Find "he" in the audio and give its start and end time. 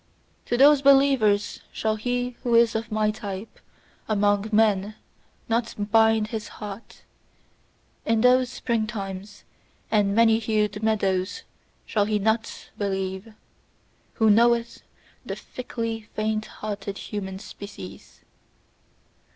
1.95-2.31, 12.05-12.17